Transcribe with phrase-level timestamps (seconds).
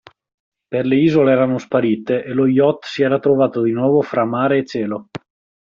[0.69, 4.57] Poi le isole erano sparite e lo yacht si era trovato di nuovo fra mare
[4.57, 5.09] e cielo.